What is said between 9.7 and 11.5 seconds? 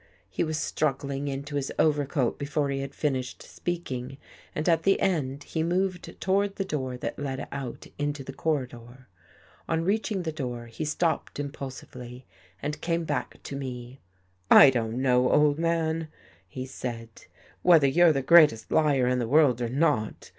reach ing the door, he stopped